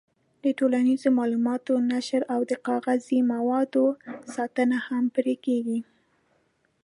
[0.43, 2.51] د ټولنیزو معلوماتو نشر او د
[2.85, 3.85] غذایي موادو
[4.35, 5.79] ساتنه هم پرې کېږي.